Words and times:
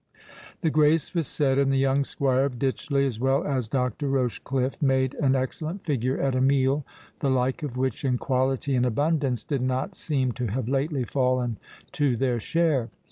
The 0.61 0.71
grace 0.71 1.13
was 1.13 1.27
said, 1.27 1.59
and 1.59 1.71
the 1.71 1.77
young 1.77 2.03
squire 2.03 2.45
of 2.45 2.57
Ditchley, 2.57 3.05
as 3.05 3.19
well 3.19 3.43
as 3.45 3.67
Dr. 3.67 4.07
Rochecliffe, 4.07 4.81
made 4.81 5.13
an 5.21 5.35
excellent 5.35 5.83
figure 5.83 6.19
at 6.19 6.33
a 6.33 6.41
meal, 6.41 6.83
the 7.19 7.29
like 7.29 7.61
of 7.61 7.77
which, 7.77 8.03
in 8.03 8.17
quality 8.17 8.73
and 8.75 8.83
abundance, 8.87 9.43
did 9.43 9.61
not 9.61 9.93
seem 9.95 10.31
to 10.31 10.47
have 10.47 10.67
lately 10.67 11.03
fallen 11.03 11.59
to 11.91 12.15
their 12.17 12.39
share. 12.39 12.89